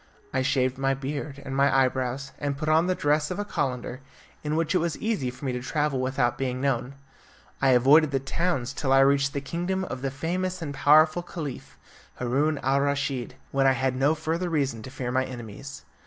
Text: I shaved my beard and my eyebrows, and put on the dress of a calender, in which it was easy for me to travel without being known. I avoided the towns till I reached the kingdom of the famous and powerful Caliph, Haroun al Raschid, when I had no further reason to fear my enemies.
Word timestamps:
I 0.33 0.41
shaved 0.41 0.79
my 0.79 0.95
beard 0.95 1.43
and 1.45 1.55
my 1.55 1.69
eyebrows, 1.85 2.31
and 2.39 2.57
put 2.57 2.67
on 2.69 2.87
the 2.87 2.95
dress 2.95 3.29
of 3.29 3.37
a 3.37 3.45
calender, 3.45 3.99
in 4.43 4.55
which 4.55 4.73
it 4.73 4.79
was 4.79 4.97
easy 4.97 5.29
for 5.29 5.45
me 5.45 5.51
to 5.51 5.61
travel 5.61 5.99
without 5.99 6.39
being 6.39 6.59
known. 6.59 6.95
I 7.61 7.69
avoided 7.77 8.09
the 8.09 8.19
towns 8.19 8.73
till 8.73 8.91
I 8.91 9.01
reached 9.01 9.33
the 9.33 9.41
kingdom 9.41 9.83
of 9.83 10.01
the 10.01 10.09
famous 10.09 10.59
and 10.59 10.73
powerful 10.73 11.21
Caliph, 11.21 11.77
Haroun 12.15 12.57
al 12.63 12.81
Raschid, 12.81 13.35
when 13.51 13.67
I 13.67 13.73
had 13.73 13.95
no 13.95 14.15
further 14.15 14.49
reason 14.49 14.81
to 14.81 14.89
fear 14.89 15.11
my 15.11 15.23
enemies. 15.23 15.85